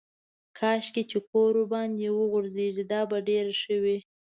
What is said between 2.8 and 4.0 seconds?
دا به ډېره ښه وي.